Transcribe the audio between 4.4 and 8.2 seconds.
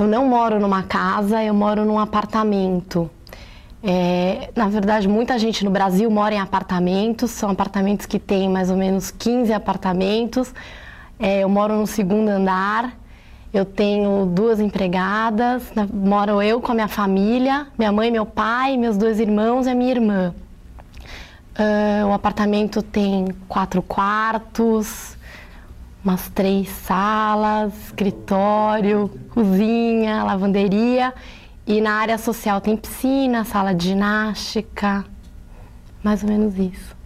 na verdade, muita gente no Brasil mora em apartamentos, são apartamentos que